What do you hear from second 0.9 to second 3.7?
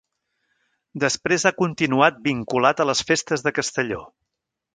Després ha continuat vinculat a les festes de